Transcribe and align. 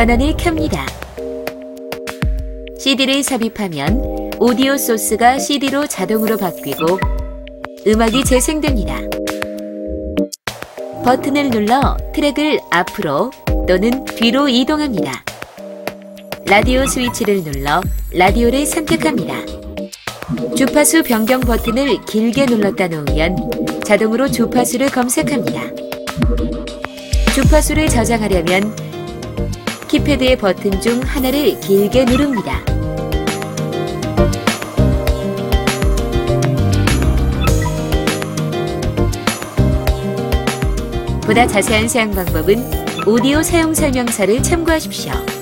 전원을 0.00 0.34
켭니다. 0.38 0.86
CD를 2.78 3.22
삽입하면 3.22 4.30
오디오 4.38 4.78
소스가 4.78 5.38
CD로 5.38 5.86
자동으로 5.86 6.38
바뀌고 6.38 6.98
음악이 7.86 8.24
재생됩니다. 8.24 8.98
버튼을 11.04 11.50
눌러 11.50 11.98
트랙을 12.14 12.60
앞으로 12.70 13.30
또는 13.70 14.04
뒤로 14.04 14.48
이동합니다. 14.48 15.24
라디오 16.46 16.84
스위치를 16.84 17.44
눌러 17.44 17.80
라디오를 18.12 18.66
선택합니다. 18.66 19.32
주파수 20.56 21.04
변경 21.04 21.38
버튼을 21.38 22.04
길게 22.04 22.46
눌렀다 22.46 22.88
놓으면 22.88 23.36
자동으로 23.84 24.28
주파수를 24.28 24.88
검색합니다. 24.88 25.62
주파수를 27.32 27.86
저장하려면 27.86 28.74
키패드의 29.86 30.36
버튼 30.38 30.80
중 30.80 31.00
하나를 31.02 31.60
길게 31.60 32.06
누릅니다. 32.06 32.64
보다 41.24 41.46
자세한 41.46 41.86
사용 41.86 42.10
방법은 42.10 42.89
오디오 43.06 43.42
사용 43.42 43.72
설명서를 43.72 44.42
참고하십시오. 44.42 45.39